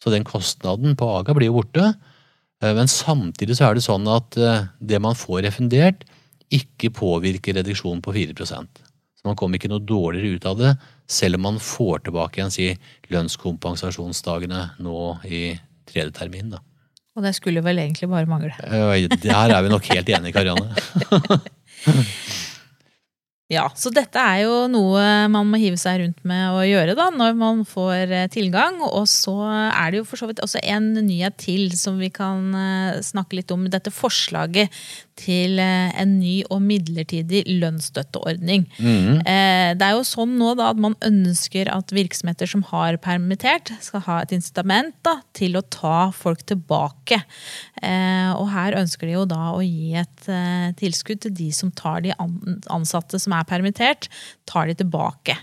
så 0.02 0.12
den 0.12 0.26
kostnaden 0.26 0.96
på 0.98 1.10
AGA 1.20 1.36
blir 1.36 1.52
jo 1.52 1.60
borte. 1.60 1.92
Eh, 2.62 2.74
men 2.74 2.90
samtidig 2.90 3.58
så 3.58 3.68
er 3.68 3.78
det 3.78 3.86
sånn 3.86 4.06
at 4.10 4.38
eh, 4.38 4.68
det 4.80 5.00
man 5.02 5.18
får 5.18 5.44
refundert, 5.46 6.06
ikke 6.48 6.90
påvirker 6.96 7.58
reduksjonen 7.58 8.00
på 8.00 8.14
4% 8.14 8.80
Så 8.80 9.26
man 9.28 9.36
kommer 9.36 9.58
ikke 9.58 9.68
noe 9.68 9.84
dårligere 9.84 10.38
ut 10.38 10.46
av 10.48 10.56
det, 10.60 10.72
selv 11.08 11.36
om 11.36 11.44
man 11.50 11.60
får 11.60 12.06
tilbake 12.06 12.40
igjen 12.40 12.54
si, 12.54 12.70
lønnskompensasjonsdagene 13.12 14.62
nå 14.84 15.02
i 15.28 15.42
tredje 15.88 16.14
termin. 16.16 16.50
da. 16.56 16.62
Og 17.18 17.24
det 17.26 17.34
skulle 17.34 17.62
vel 17.64 17.80
egentlig 17.82 18.08
bare 18.08 18.30
mangle. 18.30 18.54
Eh, 18.62 19.08
der 19.10 19.54
er 19.54 19.62
vi 19.62 19.72
nok 19.72 19.92
helt 19.92 20.08
enige, 20.08 20.34
Karianne. 20.36 21.40
Ja, 23.48 23.64
så 23.72 23.88
dette 23.88 24.20
er 24.20 24.42
jo 24.42 24.56
noe 24.68 25.00
man 25.32 25.48
må 25.48 25.56
hive 25.56 25.78
seg 25.80 26.02
rundt 26.02 26.18
med 26.28 26.52
å 26.52 26.60
gjøre 26.68 26.92
da, 26.98 27.06
når 27.08 27.36
man 27.40 27.62
får 27.64 28.10
eh, 28.12 28.26
tilgang. 28.28 28.82
Og 28.84 29.06
så 29.08 29.32
er 29.48 29.88
det 29.88 30.02
jo 30.02 30.08
for 30.10 30.20
så 30.20 30.28
vidt 30.28 30.42
også 30.44 30.60
en 30.68 30.90
nyhet 30.98 31.38
til 31.40 31.72
som 31.72 31.96
vi 31.96 32.10
kan 32.12 32.52
eh, 32.52 32.98
snakke 33.00 33.38
litt 33.38 33.54
om. 33.54 33.64
Dette 33.72 33.88
forslaget 33.88 34.68
til 35.16 35.56
eh, 35.64 35.88
en 35.96 36.18
ny 36.18 36.42
og 36.52 36.60
midlertidig 36.60 37.46
lønnsstøtteordning. 37.62 38.66
Mm. 38.84 39.24
Det 39.24 39.86
er 39.86 39.96
jo 39.96 40.04
sånn 40.04 40.36
nå 40.36 40.52
da 40.58 40.68
at 40.74 40.84
man 40.84 40.98
ønsker 41.08 41.72
at 41.72 41.96
virksomheter 41.96 42.52
som 42.52 42.66
har 42.68 43.00
permittert, 43.00 43.72
skal 43.80 44.04
ha 44.04 44.20
et 44.26 44.36
incitament 44.36 44.92
da, 45.08 45.16
til 45.36 45.56
å 45.56 45.64
ta 45.64 46.10
folk 46.14 46.44
tilbake. 46.48 47.18
Og 47.80 48.46
her 48.52 48.76
ønsker 48.78 49.08
de 49.08 49.16
jo 49.16 49.24
da 49.28 49.50
å 49.54 49.64
gi 49.64 49.94
et 49.98 50.28
tilskudd 50.78 51.22
til 51.24 51.34
de 51.40 51.48
som 51.54 51.72
tar 51.74 52.04
de 52.04 52.14
ansatte 52.18 53.20
som 53.20 53.34
er 53.36 53.37
er 53.38 53.48
permittert, 53.48 54.08
tar 54.48 54.70
de 54.70 54.76
tilbake. 54.78 55.36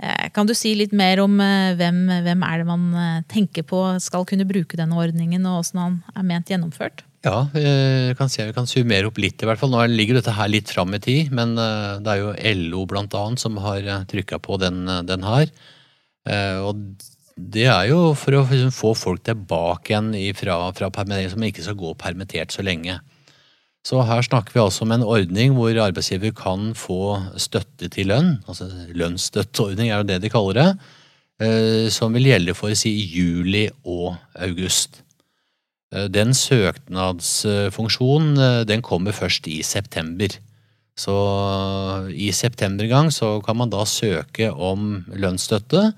Eh, 0.00 0.30
kan 0.32 0.48
du 0.48 0.54
si 0.56 0.72
litt 0.78 0.94
mer 0.96 1.20
om 1.20 1.34
eh, 1.44 1.76
hvem, 1.76 2.06
hvem 2.24 2.44
er 2.46 2.62
det 2.62 2.66
man 2.68 2.84
eh, 2.96 3.20
tenker 3.28 3.66
på 3.68 3.82
skal 4.00 4.24
kunne 4.28 4.48
bruke 4.48 4.78
denne 4.78 4.96
ordningen, 4.96 5.44
og 5.44 5.60
hvordan 5.60 5.82
han 5.82 5.98
er 6.14 6.28
ment 6.30 6.52
gjennomført? 6.52 7.04
Ja, 7.20 7.50
jeg 7.52 8.16
kan 8.16 8.30
se 8.32 8.46
vi 8.48 8.54
kan 8.56 8.68
summere 8.68 9.10
opp 9.10 9.18
litt. 9.20 9.42
i 9.42 9.48
hvert 9.48 9.60
fall. 9.60 9.68
Nå 9.74 9.82
ligger 9.92 10.16
dette 10.16 10.32
her 10.32 10.48
litt 10.48 10.72
fram 10.72 10.96
i 10.96 11.02
tid, 11.04 11.28
men 11.36 11.52
det 11.52 12.08
er 12.08 12.22
jo 12.22 12.30
LO 12.62 12.86
blant 12.88 13.12
annet 13.12 13.42
som 13.42 13.58
har 13.60 13.84
trykka 14.08 14.38
på 14.40 14.56
den, 14.62 14.88
den, 15.04 15.26
her. 15.28 15.52
Og 16.64 16.80
det 17.36 17.66
er 17.68 17.90
jo 17.90 18.14
for 18.16 18.38
å 18.38 18.46
liksom 18.48 18.72
få 18.72 18.94
folk 18.96 19.20
tilbake 19.28 19.92
igjen 19.92 20.32
fra, 20.32 20.56
fra 20.72 20.88
permittering, 20.96 21.28
som 21.34 21.44
ikke 21.44 21.66
skal 21.66 21.76
gå 21.82 21.92
permittert 22.00 22.56
så 22.56 22.64
lenge. 22.64 22.96
Så 23.86 24.02
her 24.04 24.22
snakker 24.22 24.52
vi 24.52 24.60
altså 24.60 24.84
om 24.84 24.92
en 24.92 25.04
ordning 25.08 25.54
hvor 25.56 25.72
arbeidsgiver 25.80 26.34
kan 26.36 26.74
få 26.76 27.16
støtte 27.40 27.88
til 27.88 28.10
lønn, 28.12 28.44
altså 28.44 28.68
lønnsstøtteordning 28.92 29.88
er 29.88 30.02
jo 30.02 30.08
det 30.10 30.18
de 30.22 30.30
kaller 30.32 30.54
det, 30.58 30.70
eh, 31.40 31.88
som 31.92 32.12
vil 32.12 32.28
gjelde 32.28 32.54
for 32.58 32.74
si 32.76 32.92
juli 33.08 33.70
og 33.88 34.16
august. 34.36 35.00
Eh, 35.94 36.08
den 36.12 36.34
søknadsfunksjonen 36.36 38.36
eh, 38.36 38.64
den 38.68 38.82
kommer 38.84 39.12
først 39.16 39.48
i 39.48 39.62
september. 39.64 40.28
Så 41.00 41.16
i 42.12 42.28
september 42.36 42.84
gang 42.86 43.12
så 43.12 43.40
kan 43.40 43.56
man 43.56 43.70
da 43.72 43.84
søke 43.88 44.52
om 44.52 45.04
lønnsstøtte 45.08 45.92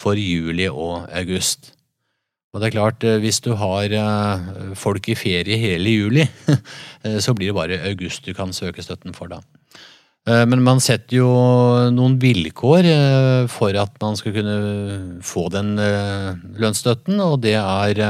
for 0.00 0.14
juli 0.16 0.68
og 0.70 1.08
august. 1.12 1.75
Og 2.56 2.62
det 2.62 2.70
er 2.70 2.78
klart, 2.78 3.04
eh, 3.04 3.20
Hvis 3.20 3.42
du 3.44 3.52
har 3.54 3.84
eh, 3.92 4.74
folk 4.74 5.08
i 5.12 5.14
ferie 5.14 5.58
hele 5.60 5.92
juli, 5.92 6.24
eh, 7.04 7.18
så 7.20 7.34
blir 7.36 7.52
det 7.52 7.58
bare 7.58 7.82
august 7.84 8.24
du 8.24 8.32
kan 8.32 8.52
søke 8.56 8.82
støtten 8.82 9.12
for 9.14 9.28
da. 9.28 9.42
Men 10.26 10.64
man 10.66 10.80
setter 10.82 11.20
jo 11.20 11.26
noen 11.94 12.16
vilkår 12.18 12.88
for 13.46 13.76
at 13.78 13.92
man 14.02 14.16
skal 14.18 14.32
kunne 14.34 15.20
få 15.22 15.44
den 15.54 15.76
lønnsstøtten, 15.78 17.20
og 17.22 17.44
det 17.44 17.52
er 17.54 18.00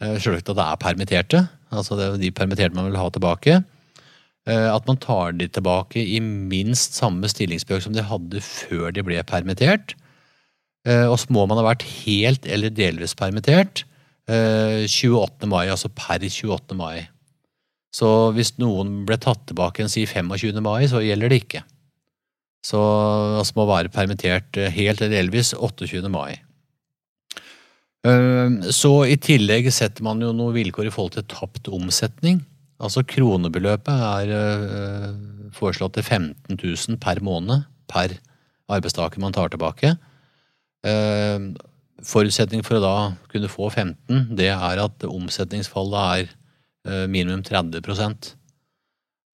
selvsagt 0.00 0.48
at 0.48 0.56
det 0.56 0.64
er 0.64 0.80
permitterte. 0.80 1.42
Altså 1.68 1.98
det 1.98 2.06
er 2.06 2.16
de 2.22 2.30
permitterte 2.32 2.72
man 2.78 2.88
vil 2.88 2.96
ha 2.96 3.10
tilbake. 3.12 3.58
At 4.48 4.88
man 4.88 4.96
tar 4.96 5.36
de 5.36 5.50
tilbake 5.52 6.00
i 6.00 6.16
minst 6.24 6.96
samme 6.96 7.28
stillingsbrøk 7.28 7.84
som 7.84 7.92
de 7.92 8.08
hadde 8.08 8.40
før 8.40 8.96
de 8.96 9.04
ble 9.04 9.20
permittert. 9.28 9.92
Eh, 10.84 11.06
og 11.08 11.18
så 11.20 11.32
må 11.32 11.46
man 11.48 11.60
ha 11.60 11.66
vært 11.70 11.86
helt 12.04 12.46
eller 12.46 12.72
delvis 12.74 13.16
permittert 13.16 13.84
eh, 14.28 14.84
28. 14.84 15.48
mai, 15.48 15.66
altså 15.72 15.90
per 15.92 16.24
28. 16.24 16.76
mai. 16.76 17.06
Så 17.94 18.08
hvis 18.34 18.56
noen 18.58 19.04
ble 19.06 19.18
tatt 19.22 19.46
tilbake 19.48 19.84
en 19.84 19.92
si 19.92 20.04
25. 20.08 20.58
mai, 20.64 20.84
så 20.90 21.02
gjelder 21.04 21.30
det 21.30 21.44
ikke. 21.44 21.62
Så 22.64 22.80
altså 22.80 23.58
må 23.58 23.68
være 23.68 23.92
permittert 23.92 24.56
eh, 24.60 24.72
helt 24.72 25.02
eller 25.02 25.18
delvis 25.18 25.52
28. 25.54 26.08
mai. 26.12 26.40
Eh, 28.04 28.72
Så 28.72 28.92
i 29.08 29.18
tillegg 29.20 29.70
setter 29.72 30.04
man 30.06 30.22
jo 30.24 30.32
noen 30.36 30.56
vilkår 30.56 30.88
i 30.88 30.94
forhold 30.94 31.16
til 31.18 31.28
tapt 31.30 31.70
omsetning. 31.72 32.42
Altså 32.82 33.04
kronebeløpet 33.06 34.08
er 34.08 34.32
eh, 34.36 35.10
foreslått 35.54 35.96
til 35.98 36.08
15 36.08 36.58
000 36.58 36.98
per 37.00 37.20
måned 37.24 37.68
per 37.88 38.16
arbeidstaker 38.72 39.22
man 39.22 39.36
tar 39.36 39.52
tilbake. 39.52 39.94
Eh, 40.84 41.38
Forutsetning 42.04 42.60
for 42.66 42.76
å 42.76 42.82
da 42.82 42.96
kunne 43.32 43.48
få 43.48 43.70
15, 43.72 44.34
det 44.36 44.50
er 44.52 44.80
at 44.82 45.04
omsetningsfallet 45.08 46.02
er 46.18 46.32
eh, 46.84 47.06
minimum 47.08 47.44
30 47.46 48.34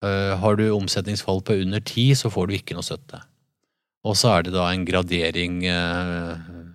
Eh, 0.01 0.31
Har 0.41 0.55
du 0.57 0.63
omsetningsfall 0.73 1.43
på 1.45 1.59
under 1.61 1.79
10, 1.79 2.15
så 2.17 2.31
får 2.33 2.47
du 2.47 2.55
ikke 2.55 2.73
noe 2.73 2.85
støtte. 2.85 3.19
Og 4.01 4.15
så 4.17 4.31
er 4.33 4.47
det 4.47 4.53
da 4.55 4.63
en 4.71 4.81
gradering. 4.87 5.59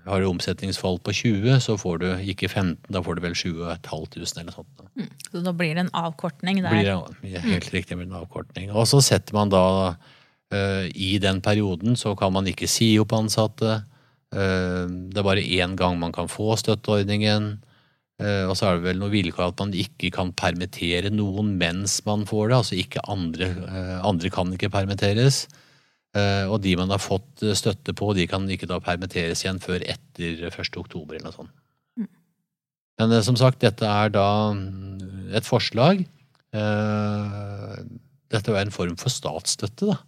Har 0.06 0.21
du 0.23 0.28
omsetningsfall 0.28 1.00
på 1.02 1.11
20, 1.11 1.59
så 1.64 1.75
får 1.75 1.99
du 1.99 2.06
ikke 2.30 2.47
15, 2.47 2.76
da 2.95 3.02
får 3.02 3.18
du 3.18 3.23
vel 3.25 3.35
7 3.35 3.49
500 3.83 4.38
eller 4.38 4.54
sånt. 4.54 4.68
da. 4.78 5.09
Så 5.33 5.42
da 5.42 5.50
blir 5.50 5.75
det 5.75 5.83
en 5.88 5.90
avkortning 5.90 6.62
der. 6.62 6.71
Blir 6.71 7.33
det 7.33 7.42
helt 7.42 7.73
riktig 7.75 7.99
med 7.99 8.06
en 8.12 8.21
avkortning. 8.21 8.71
Og 8.71 8.87
så 8.87 9.02
setter 9.02 9.35
man 9.35 9.50
da 9.50 9.64
eh, 10.54 10.87
I 10.95 11.18
den 11.18 11.42
perioden 11.42 11.99
så 11.99 12.14
kan 12.14 12.33
man 12.33 12.47
ikke 12.47 12.71
si 12.71 12.92
opp 13.02 13.16
ansatte. 13.18 13.80
Eh, 14.37 14.85
det 14.87 15.21
er 15.21 15.26
bare 15.26 15.45
én 15.45 15.76
gang 15.78 15.99
man 16.00 16.14
kan 16.14 16.28
få 16.31 16.55
støtteordningen. 16.61 17.57
Eh, 18.21 18.45
og 18.49 18.55
så 18.57 18.71
er 18.71 18.78
det 18.78 18.87
vel 18.87 19.00
noe 19.02 19.12
vilkår 19.12 19.50
at 19.50 19.61
man 19.61 19.75
ikke 19.76 20.09
kan 20.14 20.33
permittere 20.37 21.12
noen 21.12 21.55
mens 21.61 21.99
man 22.09 22.25
får 22.28 22.50
det. 22.50 22.59
Altså 22.62 22.81
ikke 22.81 23.05
andre, 23.12 23.52
eh, 23.66 23.99
andre 24.07 24.33
kan 24.33 24.52
ikke 24.52 24.73
permitteres. 24.73 25.47
Og 26.16 26.62
de 26.64 26.71
man 26.81 26.88
har 26.88 26.97
fått 26.97 27.43
støtte 27.52 27.93
på, 27.93 28.14
de 28.16 28.25
kan 28.25 28.47
ikke 28.49 28.64
da 28.71 28.78
permitteres 28.81 29.43
igjen 29.43 29.59
før 29.61 29.83
etter 29.85 30.47
1. 30.49 30.78
oktober 30.81 31.19
eller 31.19 31.26
noe 31.28 31.35
sånt. 31.35 31.52
Men 32.97 33.12
eh, 33.12 33.25
som 33.25 33.37
sagt, 33.37 33.61
dette 33.64 33.85
er 33.85 34.12
da 34.14 34.52
mm, 34.57 35.33
et 35.37 35.45
forslag. 35.47 36.05
Dette 38.33 38.55
er 38.55 38.62
en 38.62 38.75
form 38.75 38.97
for 39.00 39.12
statsstøtte, 39.12 39.93
da. 39.93 39.99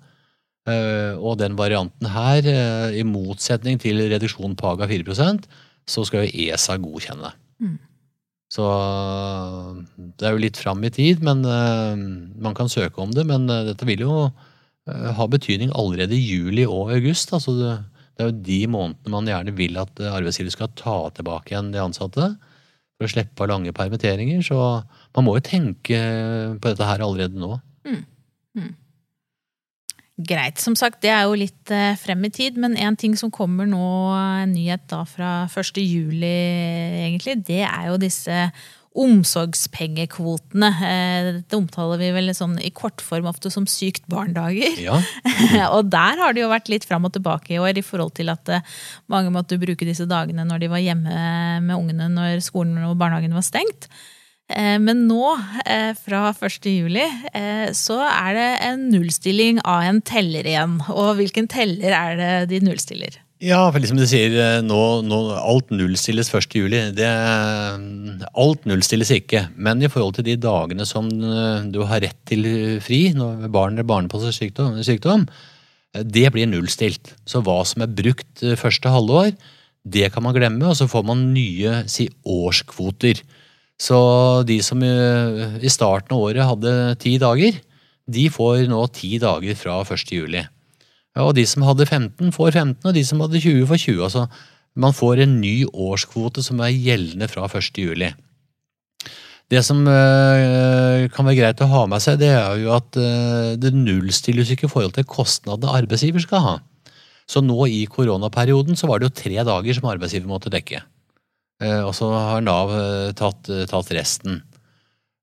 Eh, 0.69 1.17
Og 1.17 1.39
den 1.41 1.57
varianten 1.57 2.09
her, 2.13 2.45
eh, 2.45 3.01
i 3.01 3.05
motsetning 3.07 3.79
til 3.81 4.01
reduksjon 4.11 4.57
på 4.57 4.73
AGA 4.75 4.89
4 4.89 5.41
så 5.89 6.05
skal 6.05 6.27
jo 6.27 6.33
ESA 6.45 6.77
godkjenne. 6.77 7.33
Mm. 7.61 7.79
Så 8.53 8.65
det 9.97 10.27
er 10.27 10.33
jo 10.33 10.43
litt 10.43 10.57
fram 10.57 10.83
i 10.85 10.91
tid, 10.91 11.23
men 11.23 11.45
eh, 11.45 11.97
man 12.41 12.55
kan 12.55 12.69
søke 12.69 13.01
om 13.01 13.11
det. 13.13 13.25
Men 13.27 13.47
dette 13.47 13.87
vil 13.87 14.01
jo 14.01 14.33
ha 14.89 15.27
betydning 15.29 15.71
allerede 15.77 16.17
i 16.17 16.25
juli 16.25 16.65
og 16.65 16.93
august. 16.93 17.33
Altså 17.33 17.53
det, 17.53 17.73
det 18.17 18.25
er 18.25 18.31
jo 18.31 18.45
de 18.45 18.61
månedene 18.73 19.13
man 19.13 19.29
gjerne 19.29 19.53
vil 19.57 19.77
at 19.77 20.01
arbeidsgiver 20.01 20.51
skal 20.55 20.71
ta 20.77 21.11
tilbake 21.13 21.53
igjen 21.53 21.73
de 21.75 21.83
ansatte. 21.83 22.31
For 22.97 23.07
å 23.07 23.13
slippe 23.13 23.47
lange 23.47 23.73
permitteringer. 23.77 24.41
Så 24.43 24.57
man 25.17 25.25
må 25.25 25.37
jo 25.37 25.45
tenke 25.45 26.01
på 26.57 26.73
dette 26.73 26.89
her 26.89 27.05
allerede 27.05 27.37
nå. 27.37 27.59
Greit. 30.19 30.59
Som 30.59 30.75
sagt, 30.75 30.99
det 31.05 31.13
er 31.15 31.29
jo 31.29 31.37
litt 31.39 31.71
eh, 31.71 31.95
frem 31.95 32.25
i 32.27 32.33
tid, 32.35 32.57
men 32.59 32.75
en 32.75 32.97
ting 32.99 33.15
som 33.19 33.31
kommer 33.31 33.69
nå, 33.71 33.85
en 34.17 34.51
nyhet 34.51 34.89
da 34.91 35.05
fra 35.07 35.45
1. 35.47 35.79
juli, 35.79 36.33
egentlig, 37.05 37.37
det 37.47 37.63
er 37.69 37.85
jo 37.93 38.01
disse 38.03 38.49
omsorgspengekvotene. 38.99 40.71
Eh, 40.89 41.29
Dette 41.39 41.61
omtaler 41.61 42.03
vi 42.03 42.11
vel 42.17 42.33
sånn 42.35 42.57
i 42.59 42.73
kortform 42.75 43.29
ofte 43.31 43.53
som 43.55 43.69
sykt 43.71 44.09
barn-dager. 44.11 44.81
Ja, 44.83 44.99
og 45.77 45.93
der 45.93 46.19
har 46.19 46.35
det 46.35 46.43
jo 46.43 46.51
vært 46.51 46.73
litt 46.73 46.89
fram 46.89 47.07
og 47.07 47.15
tilbake 47.15 47.55
i 47.55 47.63
år 47.63 47.79
i 47.79 47.87
forhold 47.87 48.17
til 48.19 48.35
at 48.35 48.51
eh, 48.51 48.77
mange 49.13 49.31
måtte 49.35 49.61
bruke 49.61 49.87
disse 49.87 50.09
dagene 50.11 50.47
når 50.49 50.65
de 50.65 50.73
var 50.75 50.83
hjemme 50.83 51.25
med 51.63 51.77
ungene 51.77 52.11
når 52.11 52.43
skolen 52.43 52.83
og 52.89 52.99
barnehagen 52.99 53.39
var 53.39 53.47
stengt. 53.47 53.87
Eh, 54.49 54.79
Men 54.81 55.07
nå, 55.09 55.37
eh, 55.67 55.93
fra 55.95 56.33
1. 56.33 56.69
juli, 56.73 57.05
eh, 57.35 57.69
så 57.77 58.01
er 58.01 58.35
det 58.35 58.51
en 58.65 58.91
nullstilling 58.93 59.61
av 59.65 59.85
en 59.85 60.01
teller 60.01 60.47
igjen. 60.49 60.81
Og 60.89 61.17
hvilken 61.21 61.49
teller 61.49 61.93
er 61.93 62.17
det 62.17 62.49
de 62.53 62.61
nullstiller? 62.65 63.21
Ja, 63.45 63.61
for 63.71 63.79
liksom 63.79 64.01
du 64.01 64.07
sier, 64.09 64.33
nå, 64.67 64.81
nå 65.07 65.19
alt 65.39 65.69
nullstilles 65.71 66.33
1. 66.33 66.57
juli. 66.59 66.81
Det, 66.97 67.07
alt 68.35 68.65
nullstilles 68.67 69.13
ikke. 69.15 69.45
Men 69.55 69.85
i 69.85 69.91
forhold 69.93 70.17
til 70.17 70.27
de 70.27 70.35
dagene 70.43 70.87
som 70.89 71.07
du 71.07 71.79
har 71.87 72.03
rett 72.03 72.19
til 72.27 72.81
fri 72.83 73.13
når 73.15 73.47
barn 73.55 73.77
eller 73.77 73.87
barnepasser 73.87 74.35
sykdom, 74.35 75.29
det 75.95 76.27
blir 76.35 76.51
nullstilt. 76.51 77.15
Så 77.31 77.39
hva 77.47 77.61
som 77.63 77.87
er 77.87 77.95
brukt 77.95 78.43
første 78.59 78.91
halvår, 78.91 79.31
det 79.87 80.11
kan 80.13 80.27
man 80.27 80.35
glemme, 80.35 80.67
og 80.67 80.75
så 80.75 80.91
får 80.91 81.07
man 81.07 81.29
nye 81.31 81.85
si, 81.87 82.09
årskvoter. 82.27 83.23
Så 83.79 83.99
de 84.47 84.59
som 84.65 84.83
eh, 84.83 85.59
i 85.63 85.71
starten 85.71 86.15
av 86.17 86.25
året 86.27 86.47
hadde 86.47 86.75
ti 87.03 87.15
dager, 87.23 87.59
de 88.09 88.29
får 88.33 88.67
nå 88.71 88.81
ti 88.95 89.19
dager 89.23 89.59
fra 89.59 89.81
1. 89.85 90.15
juli. 90.17 90.45
Og 91.19 91.35
de 91.35 91.45
som 91.49 91.65
hadde 91.67 91.87
15, 91.87 92.33
får 92.35 92.53
15, 92.53 92.87
og 92.87 92.95
de 92.95 93.05
som 93.07 93.21
hadde 93.23 93.43
20, 93.43 93.67
får 93.71 93.83
20. 93.85 94.03
Altså, 94.07 94.25
man 94.79 94.95
får 94.95 95.25
en 95.25 95.39
ny 95.43 95.57
årskvote 95.67 96.43
som 96.47 96.61
er 96.63 96.75
gjeldende 96.75 97.29
fra 97.31 97.47
1. 97.47 97.71
juli. 97.83 98.11
Det 99.49 99.63
som 99.65 99.81
eh, 99.89 101.07
kan 101.15 101.25
være 101.25 101.39
greit 101.39 101.63
å 101.65 101.71
ha 101.71 101.87
med 101.89 102.05
seg, 102.05 102.19
det 102.21 102.35
er 102.35 102.59
jo 102.61 102.75
at 102.77 102.99
eh, 103.01 103.55
det 103.57 103.73
nullstilles 103.73 104.53
ikke 104.53 104.69
i 104.69 104.73
forhold 104.73 104.99
til 104.99 105.09
kostnadene 105.09 105.73
arbeidsgiver 105.79 106.23
skal 106.25 106.45
ha. 106.45 106.55
Så 107.29 107.41
nå 107.45 107.57
i 107.69 107.87
koronaperioden 107.89 108.77
så 108.77 108.89
var 108.91 109.01
det 109.01 109.09
jo 109.09 109.17
tre 109.23 109.41
dager 109.49 109.77
som 109.77 109.89
arbeidsgiver 109.89 110.29
måtte 110.29 110.53
dekke. 110.53 110.83
Eh, 111.59 111.83
og 111.83 111.95
så 111.97 112.09
har 112.15 112.45
Nav 112.45 112.73
eh, 112.75 113.13
tatt, 113.19 113.49
eh, 113.51 113.67
tatt 113.71 113.95
resten. 113.97 114.43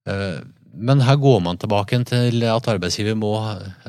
Men 0.06 1.00
her 1.02 1.16
går 1.18 1.40
man 1.42 1.58
tilbake 1.58 1.98
til 2.06 2.44
at 2.46 2.68
arbeidsgiver 2.70 3.16
må, 3.18 3.32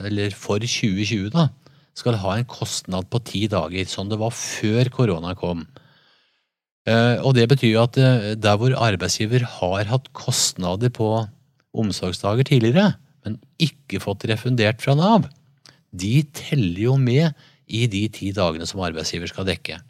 eller 0.00 0.32
for 0.32 0.62
2020 0.62 1.26
da, 1.34 1.50
skal 1.96 2.16
ha 2.22 2.36
en 2.38 2.46
kostnad 2.48 3.10
på 3.12 3.20
ti 3.26 3.42
dager, 3.52 3.84
som 3.90 4.08
det 4.08 4.16
var 4.22 4.32
før 4.32 4.88
korona 4.94 5.34
kom. 5.36 5.66
Og 6.86 7.34
det 7.36 7.44
betyr 7.50 7.74
jo 7.74 7.82
at 7.82 7.98
der 8.40 8.56
hvor 8.56 8.72
arbeidsgiver 8.80 9.44
har 9.58 9.90
hatt 9.90 10.08
kostnader 10.16 10.88
på 10.88 11.10
omsorgsdager 11.76 12.48
tidligere, 12.48 12.94
men 13.26 13.36
ikke 13.60 14.00
fått 14.00 14.24
refundert 14.30 14.80
fra 14.80 14.96
Nav, 14.96 15.28
de 15.92 16.22
teller 16.32 16.80
jo 16.86 16.96
med 16.96 17.36
i 17.68 17.84
de 17.92 18.06
ti 18.08 18.32
dagene 18.32 18.64
som 18.64 18.80
arbeidsgiver 18.86 19.28
skal 19.28 19.50
dekke. 19.52 19.82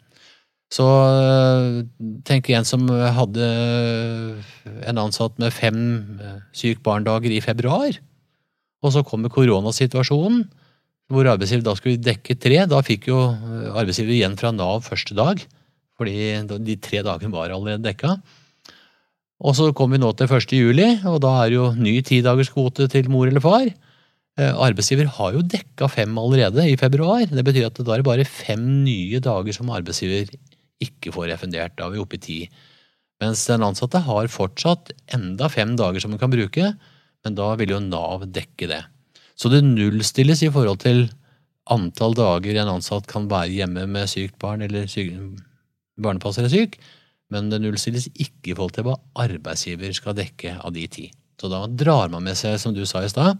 Så 0.73 0.83
øh, 0.83 1.85
tenk 2.27 2.49
en 2.51 2.67
som 2.67 2.87
hadde 2.91 3.45
en 4.83 4.99
ansatt 4.99 5.37
med 5.39 5.53
fem 5.55 5.79
øh, 6.19 6.39
syk 6.51 6.81
barn-dager 6.83 7.31
i 7.31 7.43
februar, 7.43 7.95
og 8.83 8.93
så 8.93 9.03
kommer 9.07 9.31
koronasituasjonen, 9.31 10.43
hvor 11.07 11.29
arbeidsgiver 11.31 11.63
da 11.63 11.75
skulle 11.77 12.03
dekke 12.03 12.35
tre. 12.35 12.65
Da 12.67 12.81
fikk 12.83 13.07
jo 13.07 13.21
øh, 13.31 13.69
arbeidsgiver 13.79 14.17
igjen 14.17 14.35
fra 14.39 14.51
Nav 14.51 14.83
første 14.83 15.15
dag, 15.15 15.39
fordi 15.97 16.43
de 16.67 16.75
tre 16.83 17.01
dagene 17.05 17.31
var 17.33 17.55
allerede 17.55 17.85
dekka. 17.87 18.17
Og 19.37 19.55
så 19.55 19.69
kommer 19.71 19.97
vi 19.97 20.03
nå 20.03 20.11
til 20.17 20.33
1. 20.33 20.53
juli, 20.57 20.87
og 21.05 21.21
da 21.23 21.31
er 21.45 21.53
jo 21.53 21.71
ny 21.77 21.99
tidagerskvote 22.01 22.89
til 22.91 23.09
mor 23.13 23.29
eller 23.29 23.43
far. 23.43 23.69
Eh, 24.37 24.53
Arbeidsgiver 24.53 25.09
har 25.15 25.33
jo 25.33 25.45
dekka 25.45 25.87
fem 25.89 26.17
allerede 26.17 26.65
i 26.69 26.75
februar. 26.77 27.25
Det 27.25 27.45
betyr 27.45 27.69
at 27.69 27.79
da 27.79 27.93
er 27.93 28.01
det 28.01 28.09
bare 28.09 28.25
fem 28.25 28.83
nye 28.83 29.21
dager 29.23 29.55
som 29.55 29.71
arbeidsgiver 29.73 30.29
ikke 30.83 31.13
får 31.15 31.31
refundert. 31.31 31.75
Da 31.77 31.87
er 31.87 31.95
vi 31.95 32.01
oppe 32.01 32.17
i 32.19 32.23
ti. 32.23 32.39
Mens 33.21 33.45
den 33.49 33.65
ansatte 33.65 34.03
har 34.05 34.29
fortsatt 34.29 34.91
enda 35.15 35.49
fem 35.49 35.75
dager 35.79 36.03
som 36.03 36.13
han 36.13 36.21
kan 36.21 36.33
bruke, 36.33 36.73
men 37.25 37.37
da 37.37 37.53
vil 37.59 37.73
jo 37.73 37.81
Nav 37.81 38.27
dekke 38.29 38.69
det. 38.69 38.83
Så 39.37 39.49
det 39.53 39.63
nullstilles 39.65 40.43
i 40.45 40.51
forhold 40.53 40.81
til 40.85 41.07
antall 41.73 42.15
dager 42.17 42.61
en 42.61 42.75
ansatt 42.77 43.09
kan 43.09 43.27
være 43.29 43.53
hjemme 43.53 43.85
med 43.89 44.09
sykt 44.09 44.37
barn 44.41 44.63
eller 44.65 44.87
syk, 44.89 45.13
barnepasser 45.99 46.47
er 46.47 46.53
syk, 46.53 46.77
men 47.33 47.49
det 47.51 47.59
nullstilles 47.61 48.07
ikke 48.13 48.53
i 48.53 48.55
forhold 48.55 48.77
til 48.77 48.87
hva 48.87 48.95
arbeidsgiver 49.25 49.95
skal 49.97 50.15
dekke 50.17 50.55
av 50.61 50.73
de 50.75 50.85
ti. 50.87 51.07
Så 51.37 51.49
da 51.51 51.65
drar 51.69 52.13
man 52.13 52.25
med 52.25 52.37
seg, 52.39 52.55
som 52.61 52.73
du 52.73 52.85
sa 52.87 53.03
i 53.03 53.11
stad, 53.11 53.37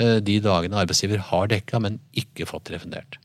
eh, 0.00 0.18
de 0.20 0.40
dagene 0.42 0.80
arbeidsgiver 0.82 1.22
har 1.30 1.48
dekka, 1.52 1.80
men 1.80 2.00
ikke 2.12 2.48
fått 2.48 2.72
refundert. 2.74 3.20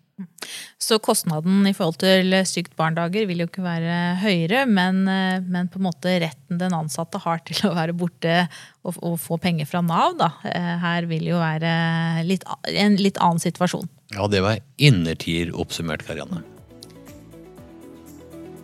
Så 0.82 0.98
kostnaden 1.04 1.68
i 1.70 1.74
forhold 1.78 2.00
til 2.02 2.34
sykt 2.50 2.74
barn-dager 2.80 3.28
vil 3.30 3.44
jo 3.44 3.48
ikke 3.50 3.66
være 3.66 3.98
høyere, 4.24 4.64
men, 4.70 5.04
eh, 5.12 5.40
men 5.46 5.70
på 5.70 5.78
en 5.78 5.88
måte 5.90 6.16
retten 6.24 6.58
den 6.62 6.74
ansatte 6.74 7.22
har 7.22 7.44
til 7.46 7.70
å 7.70 7.76
være 7.78 7.94
borte 7.98 8.48
og, 8.84 8.98
og 9.02 9.18
få 9.22 9.38
penger 9.42 9.70
fra 9.70 9.84
Nav, 9.86 10.18
da, 10.18 10.32
eh, 10.50 10.74
her 10.82 11.08
vil 11.10 11.28
jo 11.30 11.42
være 11.42 12.26
litt, 12.26 12.46
en 12.74 12.98
litt 13.02 13.22
annen 13.22 13.44
situasjon. 13.44 13.90
Ja, 14.16 14.28
det 14.32 14.42
var 14.46 14.62
innertier 14.82 15.52
oppsummert, 15.54 16.06
Karianne. 16.08 16.42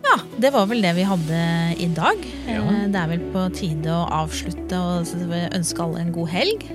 Ja, 0.04 0.18
det 0.38 0.50
var 0.54 0.66
vel 0.70 0.82
det 0.84 0.94
vi 0.98 1.06
hadde 1.06 1.42
i 1.80 1.90
dag. 1.94 2.26
Ja. 2.46 2.62
Eh, 2.62 2.86
Det 2.88 3.00
er 3.00 3.12
vel 3.14 3.28
på 3.34 3.46
tide 3.56 3.90
å 3.94 4.08
avslutte 4.22 4.78
og 4.78 5.06
ønske 5.54 5.86
alle 5.86 6.02
en 6.02 6.12
god 6.14 6.34
helg. 6.34 6.66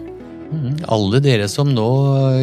Mhm. 0.50 0.82
Alle 0.90 1.22
dere 1.22 1.48
som 1.52 1.70
nå 1.70 1.90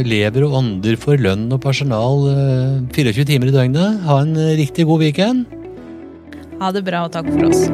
lever 0.07 0.47
og 0.47 0.55
ånder 0.61 0.97
for 1.01 1.19
lønn 1.19 1.49
og 1.51 1.61
personal 1.65 2.29
eh, 2.31 2.87
24 2.95 3.27
timer 3.27 3.51
i 3.51 3.57
døgnet, 3.57 4.01
ha 4.07 4.21
en 4.23 4.35
riktig 4.59 4.87
god 4.87 5.03
weekend. 5.03 5.47
Ha 6.61 6.71
det 6.73 6.87
bra 6.87 7.05
og 7.09 7.13
takk 7.13 7.29
for 7.35 7.51
oss. 7.51 7.67